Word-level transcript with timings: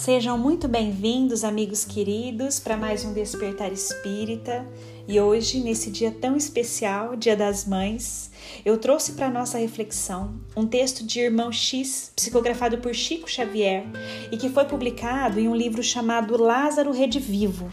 Sejam 0.00 0.38
muito 0.38 0.66
bem-vindos, 0.66 1.44
amigos 1.44 1.84
queridos, 1.84 2.58
para 2.58 2.74
mais 2.74 3.04
um 3.04 3.12
Despertar 3.12 3.70
Espírita. 3.70 4.66
E 5.06 5.20
hoje, 5.20 5.60
nesse 5.60 5.90
dia 5.90 6.10
tão 6.10 6.38
especial, 6.38 7.14
Dia 7.16 7.36
das 7.36 7.66
Mães, 7.66 8.30
eu 8.64 8.78
trouxe 8.78 9.12
para 9.12 9.28
nossa 9.28 9.58
reflexão 9.58 10.40
um 10.56 10.66
texto 10.66 11.04
de 11.04 11.20
Irmão 11.20 11.52
X, 11.52 12.10
psicografado 12.16 12.78
por 12.78 12.94
Chico 12.94 13.30
Xavier 13.30 13.84
e 14.32 14.38
que 14.38 14.48
foi 14.48 14.64
publicado 14.64 15.38
em 15.38 15.46
um 15.46 15.54
livro 15.54 15.82
chamado 15.82 16.42
Lázaro 16.42 16.92
Redivivo. 16.92 17.70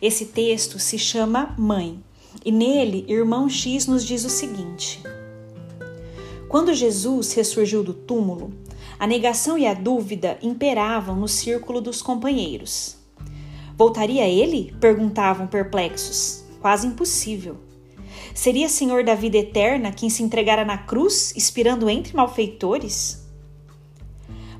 Esse 0.00 0.24
texto 0.24 0.78
se 0.78 0.98
chama 0.98 1.54
Mãe 1.58 2.02
e 2.46 2.50
nele, 2.50 3.04
Irmão 3.06 3.46
X 3.46 3.86
nos 3.86 4.06
diz 4.06 4.24
o 4.24 4.30
seguinte: 4.30 5.02
Quando 6.48 6.72
Jesus 6.72 7.34
ressurgiu 7.34 7.82
do 7.82 7.92
túmulo, 7.92 8.54
a 8.98 9.06
negação 9.06 9.56
e 9.56 9.66
a 9.66 9.74
dúvida 9.74 10.38
imperavam 10.42 11.16
no 11.16 11.28
círculo 11.28 11.80
dos 11.80 12.02
companheiros. 12.02 12.96
Voltaria 13.76 14.26
ele? 14.26 14.74
perguntavam 14.80 15.46
perplexos 15.46 16.48
quase 16.60 16.86
impossível. 16.86 17.56
Seria 18.34 18.68
Senhor 18.68 19.04
da 19.04 19.14
vida 19.14 19.36
eterna 19.36 19.92
quem 19.92 20.10
se 20.10 20.22
entregara 20.22 20.64
na 20.64 20.78
cruz, 20.78 21.32
expirando 21.36 21.88
entre 21.88 22.16
malfeitores? 22.16 23.26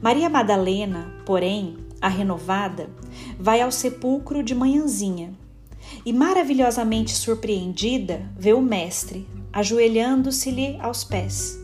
Maria 0.00 0.28
Madalena, 0.28 1.12
porém, 1.26 1.76
a 2.00 2.08
renovada, 2.08 2.88
vai 3.38 3.60
ao 3.60 3.72
sepulcro 3.72 4.42
de 4.42 4.54
manhãzinha 4.54 5.32
e, 6.04 6.12
maravilhosamente 6.12 7.12
surpreendida, 7.12 8.30
vê 8.36 8.52
o 8.52 8.62
Mestre 8.62 9.26
ajoelhando-se-lhe 9.52 10.76
aos 10.80 11.02
pés. 11.02 11.58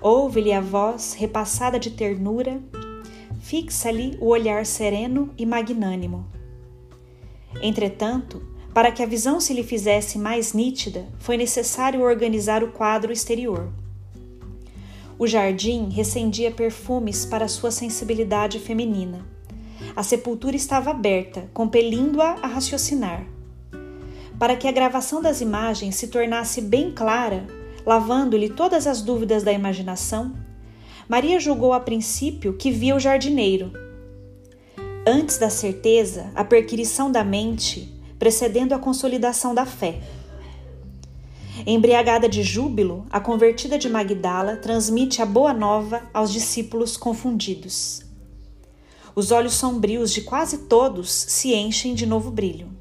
Ouve-lhe 0.00 0.52
a 0.52 0.60
voz 0.60 1.12
repassada 1.12 1.78
de 1.78 1.90
ternura, 1.90 2.60
fixa-lhe 3.40 4.16
o 4.20 4.28
olhar 4.28 4.64
sereno 4.64 5.30
e 5.36 5.44
magnânimo. 5.44 6.26
Entretanto, 7.60 8.42
para 8.72 8.90
que 8.90 9.02
a 9.02 9.06
visão 9.06 9.40
se 9.40 9.52
lhe 9.52 9.62
fizesse 9.62 10.16
mais 10.18 10.52
nítida, 10.54 11.06
foi 11.18 11.36
necessário 11.36 12.02
organizar 12.02 12.62
o 12.62 12.72
quadro 12.72 13.12
exterior. 13.12 13.68
O 15.18 15.26
jardim 15.26 15.90
recendia 15.90 16.50
perfumes 16.50 17.26
para 17.26 17.48
sua 17.48 17.70
sensibilidade 17.70 18.58
feminina. 18.58 19.26
A 19.94 20.02
sepultura 20.02 20.56
estava 20.56 20.92
aberta, 20.92 21.50
compelindo-a 21.52 22.36
a 22.40 22.46
raciocinar. 22.46 23.26
Para 24.38 24.56
que 24.56 24.66
a 24.66 24.72
gravação 24.72 25.20
das 25.20 25.42
imagens 25.42 25.96
se 25.96 26.08
tornasse 26.08 26.62
bem 26.62 26.90
clara, 26.92 27.46
lavando-lhe 27.84 28.48
todas 28.48 28.86
as 28.86 29.02
dúvidas 29.02 29.42
da 29.42 29.52
imaginação, 29.52 30.34
Maria 31.08 31.40
julgou 31.40 31.72
a 31.72 31.80
princípio 31.80 32.52
que 32.52 32.70
via 32.70 32.94
o 32.94 33.00
jardineiro. 33.00 33.72
Antes 35.06 35.38
da 35.38 35.50
certeza, 35.50 36.30
a 36.34 36.44
perquirição 36.44 37.10
da 37.10 37.24
mente 37.24 38.00
precedendo 38.18 38.74
a 38.74 38.78
consolidação 38.78 39.54
da 39.54 39.64
fé. 39.64 39.98
Embriagada 41.66 42.28
de 42.28 42.42
júbilo, 42.42 43.06
a 43.10 43.18
convertida 43.18 43.78
de 43.78 43.88
Magdala 43.88 44.56
transmite 44.56 45.22
a 45.22 45.26
boa 45.26 45.52
nova 45.54 46.02
aos 46.12 46.30
discípulos 46.30 46.96
confundidos. 46.96 48.02
Os 49.16 49.30
olhos 49.32 49.54
sombrios 49.54 50.12
de 50.12 50.20
quase 50.20 50.58
todos 50.66 51.10
se 51.10 51.54
enchem 51.54 51.94
de 51.94 52.06
novo 52.06 52.30
brilho. 52.30 52.79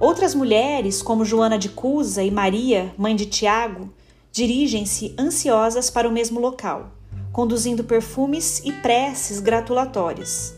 Outras 0.00 0.34
mulheres, 0.34 1.02
como 1.02 1.24
Joana 1.24 1.58
de 1.58 1.68
Cusa 1.68 2.22
e 2.22 2.30
Maria, 2.30 2.94
mãe 2.96 3.16
de 3.16 3.26
Tiago, 3.26 3.92
dirigem-se 4.30 5.14
ansiosas 5.18 5.90
para 5.90 6.08
o 6.08 6.12
mesmo 6.12 6.38
local, 6.38 6.92
conduzindo 7.32 7.82
perfumes 7.84 8.60
e 8.64 8.72
preces 8.72 9.40
gratulatórias 9.40 10.54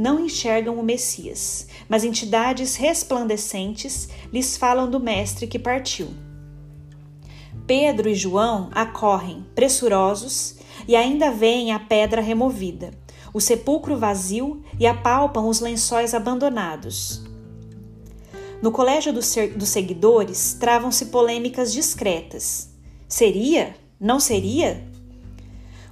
não 0.00 0.18
enxergam 0.18 0.78
o 0.78 0.82
Messias, 0.82 1.68
mas 1.86 2.04
entidades 2.04 2.74
resplandecentes 2.76 4.08
lhes 4.32 4.56
falam 4.56 4.90
do 4.90 4.98
Mestre 4.98 5.46
que 5.46 5.58
partiu. 5.58 6.08
Pedro 7.66 8.08
e 8.08 8.14
João 8.14 8.70
acorrem, 8.72 9.44
pressurosos, 9.54 10.56
e 10.88 10.96
ainda 10.96 11.30
veem 11.30 11.72
a 11.72 11.78
pedra 11.78 12.22
removida, 12.22 12.92
o 13.34 13.40
sepulcro 13.40 13.98
vazio 13.98 14.62
e 14.78 14.86
apalpam 14.86 15.46
os 15.46 15.60
lençóis 15.60 16.14
abandonados. 16.14 17.22
No 18.62 18.70
colégio 18.70 19.10
dos, 19.10 19.34
dos 19.56 19.70
seguidores 19.70 20.52
travam-se 20.52 21.06
polêmicas 21.06 21.72
discretas. 21.72 22.68
Seria? 23.08 23.74
Não 23.98 24.20
seria? 24.20 24.86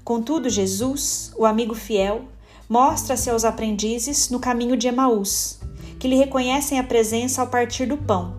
Contudo, 0.04 0.50
Jesus, 0.50 1.32
o 1.36 1.46
amigo 1.46 1.74
fiel, 1.74 2.24
mostra-se 2.68 3.30
aos 3.30 3.44
aprendizes 3.44 4.28
no 4.28 4.38
caminho 4.38 4.76
de 4.76 4.86
Emaús, 4.86 5.58
que 5.98 6.06
lhe 6.06 6.16
reconhecem 6.16 6.78
a 6.78 6.84
presença 6.84 7.40
ao 7.40 7.48
partir 7.48 7.86
do 7.86 7.96
pão, 7.96 8.36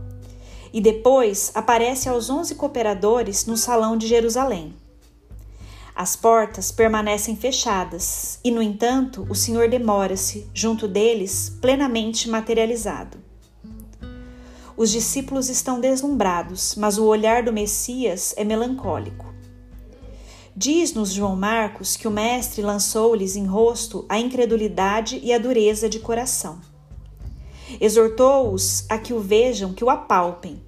e 0.71 0.79
depois 0.79 1.51
aparece 1.55 2.07
aos 2.07 2.29
onze 2.29 2.53
cooperadores 2.53 3.47
no 3.47 3.57
salão 3.57 3.97
de 3.97 4.05
Jerusalém. 4.05 4.75
As 5.95 6.15
portas 6.15 6.71
permanecem 6.71 7.35
fechadas 7.35 8.39
e, 8.43 8.51
no 8.51 8.61
entanto, 8.61 9.25
o 9.27 9.35
Senhor 9.35 9.67
demora-se 9.67 10.47
junto 10.53 10.87
deles, 10.87 11.57
plenamente 11.59 12.29
materializado. 12.29 13.28
Os 14.79 14.91
discípulos 14.91 15.49
estão 15.49 15.77
deslumbrados, 15.77 16.73
mas 16.77 16.97
o 16.97 17.03
olhar 17.03 17.43
do 17.43 17.51
Messias 17.51 18.33
é 18.37 18.45
melancólico. 18.45 19.25
Diz-nos 20.55 21.11
João 21.11 21.35
Marcos 21.35 21.97
que 21.97 22.07
o 22.07 22.11
Mestre 22.11 22.61
lançou-lhes 22.61 23.35
em 23.35 23.45
rosto 23.45 24.05
a 24.07 24.17
incredulidade 24.17 25.19
e 25.21 25.33
a 25.33 25.37
dureza 25.37 25.89
de 25.89 25.99
coração. 25.99 26.61
Exortou-os 27.81 28.85
a 28.87 28.97
que 28.97 29.13
o 29.13 29.19
vejam, 29.19 29.73
que 29.73 29.83
o 29.83 29.89
apalpem. 29.89 30.63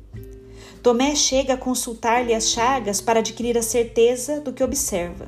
Tomé 0.83 1.15
chega 1.15 1.53
a 1.53 1.57
consultar-lhe 1.57 2.33
as 2.33 2.49
chagas 2.49 2.99
para 2.99 3.19
adquirir 3.19 3.57
a 3.57 3.61
certeza 3.61 4.41
do 4.41 4.51
que 4.51 4.61
observa. 4.61 5.27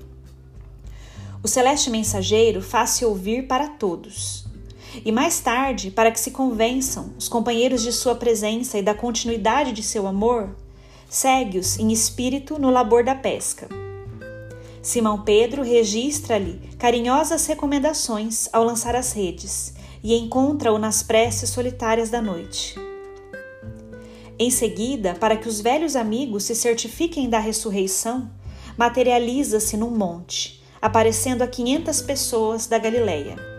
O 1.41 1.47
celeste 1.47 1.89
mensageiro 1.89 2.61
faz-se 2.61 3.05
ouvir 3.05 3.47
para 3.47 3.69
todos. 3.69 4.43
E 5.03 5.11
mais 5.11 5.39
tarde, 5.39 5.89
para 5.89 6.11
que 6.11 6.19
se 6.19 6.31
convençam 6.31 7.13
os 7.17 7.27
companheiros 7.27 7.81
de 7.81 7.91
sua 7.91 8.15
presença 8.15 8.77
e 8.77 8.81
da 8.81 8.93
continuidade 8.93 9.71
de 9.71 9.81
seu 9.81 10.05
amor, 10.05 10.55
segue-os 11.09 11.79
em 11.79 11.91
espírito 11.91 12.59
no 12.59 12.69
labor 12.69 13.03
da 13.03 13.15
pesca. 13.15 13.67
Simão 14.81 15.21
Pedro 15.21 15.63
registra-lhe 15.63 16.59
carinhosas 16.77 17.45
recomendações 17.45 18.49
ao 18.51 18.63
lançar 18.63 18.95
as 18.95 19.13
redes 19.13 19.73
e 20.03 20.13
encontra-o 20.13 20.77
nas 20.77 21.01
preces 21.01 21.49
solitárias 21.49 22.09
da 22.09 22.21
noite. 22.21 22.75
Em 24.37 24.49
seguida, 24.49 25.13
para 25.13 25.37
que 25.37 25.47
os 25.47 25.61
velhos 25.61 25.95
amigos 25.95 26.43
se 26.43 26.55
certifiquem 26.55 27.29
da 27.29 27.39
ressurreição, 27.39 28.29
materializa-se 28.77 29.77
num 29.77 29.91
monte, 29.91 30.61
aparecendo 30.81 31.43
a 31.43 31.47
quinhentas 31.47 32.01
pessoas 32.01 32.67
da 32.67 32.77
Galileia. 32.77 33.52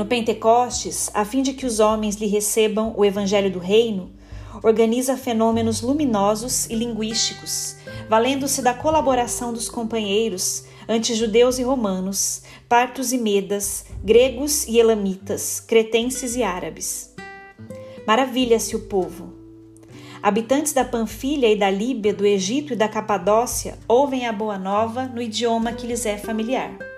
No 0.00 0.06
Pentecostes, 0.06 1.10
a 1.12 1.26
fim 1.26 1.42
de 1.42 1.52
que 1.52 1.66
os 1.66 1.78
homens 1.78 2.16
lhe 2.16 2.26
recebam 2.26 2.94
o 2.96 3.04
evangelho 3.04 3.52
do 3.52 3.58
reino, 3.58 4.10
organiza 4.62 5.14
fenômenos 5.14 5.82
luminosos 5.82 6.70
e 6.70 6.74
linguísticos, 6.74 7.76
valendo-se 8.08 8.62
da 8.62 8.72
colaboração 8.72 9.52
dos 9.52 9.68
companheiros 9.68 10.64
anti-judeus 10.88 11.58
e 11.58 11.62
romanos, 11.62 12.40
partos 12.66 13.12
e 13.12 13.18
medas, 13.18 13.84
gregos 14.02 14.66
e 14.66 14.78
elamitas, 14.78 15.60
cretenses 15.60 16.34
e 16.34 16.42
árabes. 16.42 17.14
Maravilha-se 18.06 18.74
o 18.74 18.86
povo. 18.86 19.34
Habitantes 20.22 20.72
da 20.72 20.82
Panfilha 20.82 21.46
e 21.46 21.56
da 21.56 21.68
Líbia, 21.68 22.14
do 22.14 22.24
Egito 22.24 22.72
e 22.72 22.76
da 22.76 22.88
Capadócia 22.88 23.76
ouvem 23.86 24.26
a 24.26 24.32
boa 24.32 24.58
nova 24.58 25.04
no 25.04 25.20
idioma 25.20 25.74
que 25.74 25.86
lhes 25.86 26.06
é 26.06 26.16
familiar. 26.16 26.89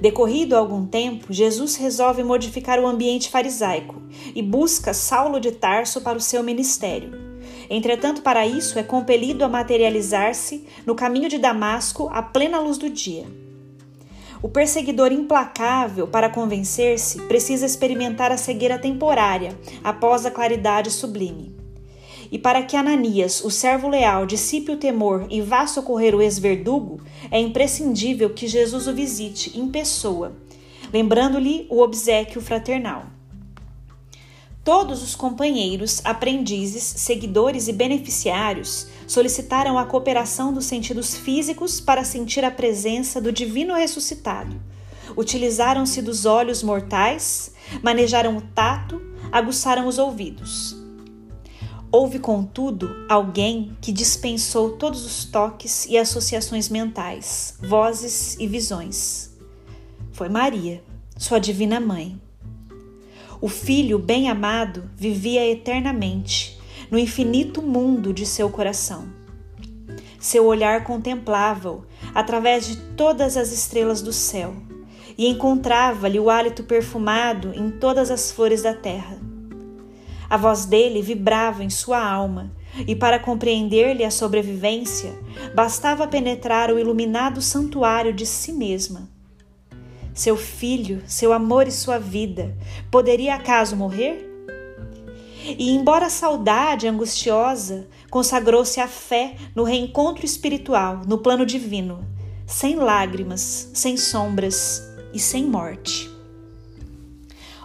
Decorrido 0.00 0.54
algum 0.54 0.86
tempo, 0.86 1.26
Jesus 1.32 1.74
resolve 1.74 2.22
modificar 2.22 2.78
o 2.78 2.86
ambiente 2.86 3.28
farisaico 3.28 4.00
e 4.32 4.40
busca 4.40 4.94
Saulo 4.94 5.40
de 5.40 5.50
Tarso 5.50 6.00
para 6.00 6.16
o 6.16 6.20
seu 6.20 6.40
ministério. 6.40 7.10
Entretanto, 7.68 8.22
para 8.22 8.46
isso 8.46 8.78
é 8.78 8.84
compelido 8.84 9.44
a 9.44 9.48
materializar-se 9.48 10.64
no 10.86 10.94
caminho 10.94 11.28
de 11.28 11.36
Damasco 11.36 12.08
à 12.12 12.22
plena 12.22 12.60
luz 12.60 12.78
do 12.78 12.88
dia. 12.88 13.26
O 14.40 14.48
perseguidor 14.48 15.10
implacável, 15.10 16.06
para 16.06 16.30
convencer-se, 16.30 17.20
precisa 17.22 17.66
experimentar 17.66 18.30
a 18.30 18.36
cegueira 18.36 18.78
temporária 18.78 19.58
após 19.82 20.24
a 20.24 20.30
claridade 20.30 20.92
sublime. 20.92 21.57
E 22.30 22.38
para 22.38 22.62
que 22.62 22.76
Ananias, 22.76 23.42
o 23.44 23.50
servo 23.50 23.88
leal, 23.88 24.26
dissipe 24.26 24.72
o 24.72 24.76
temor 24.76 25.26
e 25.30 25.40
vá 25.40 25.66
socorrer 25.66 26.14
o 26.14 26.22
ex-verdugo, 26.22 27.00
é 27.30 27.40
imprescindível 27.40 28.30
que 28.30 28.46
Jesus 28.46 28.86
o 28.86 28.94
visite 28.94 29.58
em 29.58 29.68
pessoa, 29.68 30.36
lembrando-lhe 30.92 31.66
o 31.70 31.80
obsequio 31.80 32.40
fraternal. 32.40 33.06
Todos 34.68 35.02
os 35.02 35.14
companheiros, 35.14 36.02
aprendizes, 36.04 36.82
seguidores 36.82 37.68
e 37.68 37.72
beneficiários 37.72 38.88
solicitaram 39.06 39.78
a 39.78 39.86
cooperação 39.86 40.52
dos 40.52 40.66
sentidos 40.66 41.16
físicos 41.16 41.80
para 41.80 42.04
sentir 42.04 42.44
a 42.44 42.50
presença 42.50 43.18
do 43.18 43.32
divino 43.32 43.74
ressuscitado. 43.74 44.60
Utilizaram-se 45.16 46.02
dos 46.02 46.26
olhos 46.26 46.62
mortais, 46.62 47.52
manejaram 47.82 48.36
o 48.36 48.42
tato, 48.42 49.00
aguçaram 49.32 49.86
os 49.86 49.96
ouvidos. 49.96 50.87
Houve, 51.90 52.18
contudo, 52.18 53.06
alguém 53.08 53.74
que 53.80 53.90
dispensou 53.90 54.72
todos 54.72 55.06
os 55.06 55.24
toques 55.24 55.86
e 55.86 55.96
associações 55.96 56.68
mentais, 56.68 57.56
vozes 57.62 58.36
e 58.38 58.46
visões. 58.46 59.30
Foi 60.12 60.28
Maria, 60.28 60.82
sua 61.16 61.38
divina 61.38 61.80
mãe. 61.80 62.20
O 63.40 63.48
filho 63.48 63.98
bem-amado 63.98 64.90
vivia 64.94 65.46
eternamente 65.50 66.58
no 66.90 66.98
infinito 66.98 67.62
mundo 67.62 68.12
de 68.12 68.26
seu 68.26 68.50
coração. 68.50 69.08
Seu 70.20 70.44
olhar 70.44 70.84
contemplava-o 70.84 71.86
através 72.14 72.66
de 72.66 72.76
todas 72.96 73.34
as 73.38 73.50
estrelas 73.50 74.02
do 74.02 74.12
céu 74.12 74.54
e 75.16 75.26
encontrava-lhe 75.26 76.20
o 76.20 76.28
hálito 76.28 76.64
perfumado 76.64 77.50
em 77.54 77.70
todas 77.70 78.10
as 78.10 78.30
flores 78.30 78.60
da 78.60 78.74
terra. 78.74 79.27
A 80.30 80.36
voz 80.36 80.66
dele 80.66 81.00
vibrava 81.00 81.64
em 81.64 81.70
sua 81.70 82.02
alma, 82.02 82.52
e 82.86 82.94
para 82.94 83.18
compreender-lhe 83.18 84.04
a 84.04 84.10
sobrevivência, 84.10 85.18
bastava 85.54 86.06
penetrar 86.06 86.70
o 86.70 86.78
iluminado 86.78 87.40
santuário 87.40 88.12
de 88.12 88.26
si 88.26 88.52
mesma. 88.52 89.08
Seu 90.12 90.36
filho, 90.36 91.02
seu 91.06 91.32
amor 91.32 91.66
e 91.66 91.72
sua 91.72 91.98
vida, 91.98 92.54
poderia 92.90 93.36
acaso 93.36 93.74
morrer? 93.74 94.28
E, 95.44 95.70
embora 95.70 96.06
a 96.06 96.10
saudade 96.10 96.86
angustiosa, 96.86 97.88
consagrou-se 98.10 98.80
à 98.80 98.88
fé 98.88 99.36
no 99.54 99.62
reencontro 99.62 100.26
espiritual, 100.26 101.02
no 101.06 101.18
plano 101.18 101.46
divino, 101.46 102.04
sem 102.46 102.76
lágrimas, 102.76 103.70
sem 103.72 103.96
sombras 103.96 104.82
e 105.14 105.18
sem 105.18 105.44
morte. 105.44 106.17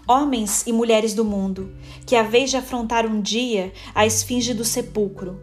Homens 0.05 0.67
e 0.67 0.73
mulheres 0.73 1.13
do 1.13 1.23
mundo, 1.23 1.73
que 2.05 2.13
a 2.13 2.23
vez 2.23 2.49
de 2.49 2.57
afrontar 2.57 3.05
um 3.05 3.21
dia 3.21 3.71
a 3.95 4.05
esfinge 4.05 4.53
do 4.53 4.65
sepulcro, 4.65 5.39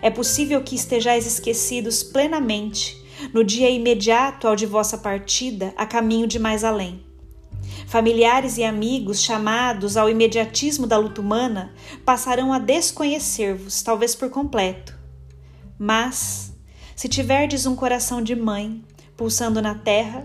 é 0.00 0.08
possível 0.08 0.62
que 0.62 0.76
estejais 0.76 1.26
esquecidos 1.26 2.04
plenamente 2.04 2.96
no 3.34 3.42
dia 3.42 3.68
imediato 3.68 4.46
ao 4.46 4.54
de 4.54 4.66
vossa 4.66 4.96
partida 4.96 5.74
a 5.76 5.84
caminho 5.84 6.28
de 6.28 6.38
mais 6.38 6.62
além. 6.62 7.04
Familiares 7.88 8.56
e 8.56 8.62
amigos 8.62 9.20
chamados 9.20 9.96
ao 9.96 10.08
imediatismo 10.08 10.86
da 10.86 10.96
luta 10.96 11.20
humana 11.20 11.74
passarão 12.04 12.52
a 12.52 12.60
desconhecer-vos, 12.60 13.82
talvez 13.82 14.14
por 14.14 14.30
completo. 14.30 14.96
Mas, 15.76 16.52
se 16.94 17.08
tiverdes 17.08 17.66
um 17.66 17.74
coração 17.74 18.22
de 18.22 18.36
mãe 18.36 18.80
pulsando 19.16 19.60
na 19.60 19.74
terra, 19.74 20.24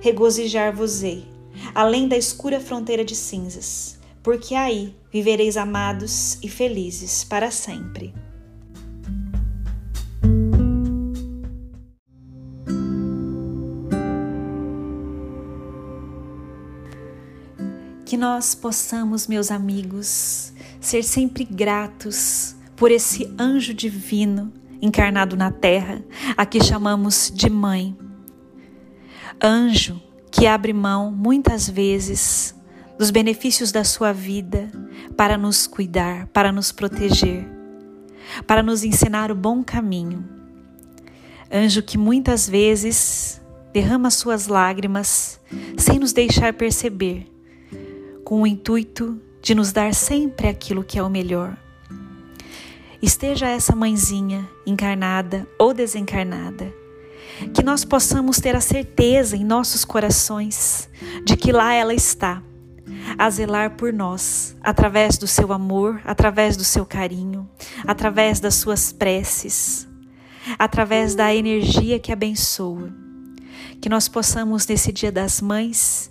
regozijar-vos-ei 0.00 1.32
além 1.74 2.08
da 2.08 2.16
escura 2.16 2.60
fronteira 2.60 3.04
de 3.04 3.14
cinzas, 3.14 3.98
porque 4.22 4.54
aí 4.54 4.94
vivereis 5.12 5.56
amados 5.56 6.38
e 6.42 6.48
felizes 6.48 7.24
para 7.24 7.50
sempre. 7.50 8.14
Que 18.04 18.16
nós 18.16 18.54
possamos, 18.54 19.26
meus 19.26 19.50
amigos, 19.50 20.52
ser 20.80 21.02
sempre 21.02 21.44
gratos 21.44 22.54
por 22.76 22.90
esse 22.90 23.32
anjo 23.38 23.72
divino 23.72 24.52
encarnado 24.82 25.36
na 25.36 25.50
terra, 25.50 26.04
a 26.36 26.44
que 26.44 26.62
chamamos 26.62 27.32
de 27.32 27.48
mãe. 27.48 27.96
Anjo 29.40 30.00
que 30.32 30.46
abre 30.46 30.72
mão 30.72 31.12
muitas 31.12 31.68
vezes 31.68 32.54
dos 32.98 33.10
benefícios 33.10 33.70
da 33.70 33.84
sua 33.84 34.12
vida 34.12 34.70
para 35.14 35.36
nos 35.36 35.66
cuidar, 35.66 36.26
para 36.28 36.50
nos 36.50 36.72
proteger, 36.72 37.46
para 38.46 38.62
nos 38.62 38.82
ensinar 38.82 39.30
o 39.30 39.34
bom 39.34 39.62
caminho. 39.62 40.24
Anjo 41.52 41.82
que 41.82 41.98
muitas 41.98 42.48
vezes 42.48 43.42
derrama 43.74 44.10
suas 44.10 44.46
lágrimas 44.46 45.38
sem 45.76 45.98
nos 45.98 46.14
deixar 46.14 46.54
perceber, 46.54 47.26
com 48.24 48.40
o 48.40 48.46
intuito 48.46 49.20
de 49.42 49.54
nos 49.54 49.70
dar 49.70 49.92
sempre 49.94 50.48
aquilo 50.48 50.82
que 50.82 50.98
é 50.98 51.02
o 51.02 51.10
melhor. 51.10 51.58
Esteja 53.02 53.48
essa 53.48 53.76
mãezinha 53.76 54.48
encarnada 54.64 55.46
ou 55.58 55.74
desencarnada 55.74 56.81
que 57.54 57.62
nós 57.62 57.84
possamos 57.84 58.38
ter 58.38 58.54
a 58.54 58.60
certeza 58.60 59.36
em 59.36 59.44
nossos 59.44 59.84
corações 59.84 60.88
de 61.24 61.36
que 61.36 61.52
lá 61.52 61.72
ela 61.72 61.94
está, 61.94 62.42
a 63.18 63.30
zelar 63.30 63.76
por 63.76 63.92
nós, 63.92 64.56
através 64.62 65.18
do 65.18 65.26
seu 65.26 65.52
amor, 65.52 66.00
através 66.04 66.56
do 66.56 66.64
seu 66.64 66.84
carinho, 66.84 67.48
através 67.86 68.40
das 68.40 68.54
suas 68.54 68.92
preces, 68.92 69.88
através 70.58 71.14
da 71.14 71.34
energia 71.34 71.98
que 71.98 72.12
abençoa. 72.12 72.92
Que 73.80 73.88
nós 73.88 74.08
possamos, 74.08 74.66
nesse 74.66 74.92
Dia 74.92 75.10
das 75.10 75.40
Mães, 75.40 76.10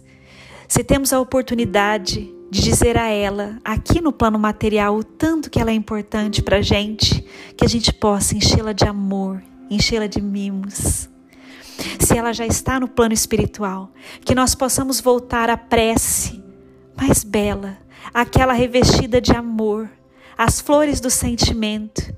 se 0.67 0.83
temos 0.83 1.11
a 1.13 1.19
oportunidade 1.19 2.33
de 2.49 2.61
dizer 2.61 2.97
a 2.97 3.07
ela, 3.07 3.57
aqui 3.63 4.01
no 4.01 4.11
plano 4.11 4.37
material, 4.37 4.97
o 4.97 5.03
tanto 5.03 5.49
que 5.49 5.59
ela 5.59 5.71
é 5.71 5.73
importante 5.73 6.41
para 6.41 6.57
a 6.57 6.61
gente, 6.61 7.25
que 7.55 7.63
a 7.63 7.67
gente 7.67 7.93
possa 7.93 8.35
enchê-la 8.35 8.73
de 8.73 8.83
amor, 8.83 9.41
enchê-la 9.69 10.07
de 10.07 10.21
mimos, 10.21 11.09
se 12.11 12.17
ela 12.17 12.33
já 12.33 12.45
está 12.45 12.77
no 12.77 12.89
plano 12.89 13.13
espiritual, 13.13 13.89
que 14.25 14.35
nós 14.35 14.53
possamos 14.53 14.99
voltar 14.99 15.49
à 15.49 15.55
prece 15.55 16.43
mais 16.93 17.23
bela, 17.23 17.77
aquela 18.13 18.51
revestida 18.51 19.21
de 19.21 19.31
amor, 19.31 19.89
as 20.37 20.59
flores 20.59 20.99
do 20.99 21.09
sentimento, 21.09 22.13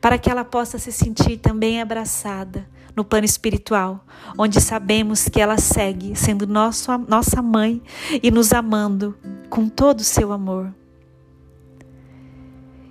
para 0.00 0.16
que 0.16 0.30
ela 0.30 0.46
possa 0.46 0.78
se 0.78 0.90
sentir 0.90 1.36
também 1.36 1.78
abraçada 1.78 2.66
no 2.96 3.04
plano 3.04 3.26
espiritual, 3.26 4.06
onde 4.38 4.62
sabemos 4.62 5.28
que 5.28 5.42
ela 5.42 5.58
segue 5.58 6.16
sendo 6.16 6.46
nosso, 6.46 6.90
nossa 7.06 7.42
mãe 7.42 7.82
e 8.22 8.30
nos 8.30 8.50
amando 8.50 9.14
com 9.50 9.68
todo 9.68 10.00
o 10.00 10.04
seu 10.04 10.32
amor. 10.32 10.74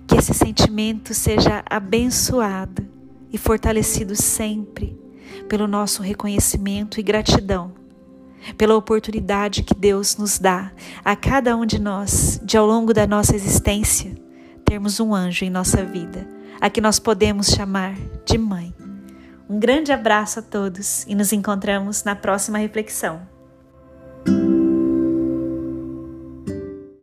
Que 0.06 0.16
esse 0.16 0.32
sentimento 0.32 1.14
seja 1.14 1.64
abençoado 1.68 2.86
e 3.32 3.36
fortalecido 3.36 4.14
sempre 4.14 5.03
pelo 5.48 5.66
nosso 5.66 6.02
reconhecimento 6.02 6.98
e 6.98 7.02
gratidão, 7.02 7.72
pela 8.56 8.76
oportunidade 8.76 9.62
que 9.62 9.74
Deus 9.74 10.16
nos 10.16 10.38
dá 10.38 10.72
a 11.04 11.16
cada 11.16 11.56
um 11.56 11.64
de 11.64 11.80
nós, 11.80 12.40
de 12.42 12.56
ao 12.56 12.66
longo 12.66 12.92
da 12.92 13.06
nossa 13.06 13.34
existência, 13.34 14.14
termos 14.64 15.00
um 15.00 15.14
anjo 15.14 15.44
em 15.44 15.50
nossa 15.50 15.84
vida, 15.84 16.26
a 16.60 16.68
que 16.68 16.80
nós 16.80 16.98
podemos 16.98 17.48
chamar 17.48 17.94
de 18.24 18.38
mãe. 18.38 18.74
Um 19.48 19.58
grande 19.58 19.92
abraço 19.92 20.38
a 20.38 20.42
todos 20.42 21.04
e 21.06 21.14
nos 21.14 21.32
encontramos 21.32 22.02
na 22.04 22.16
próxima 22.16 22.58
reflexão. 22.58 23.33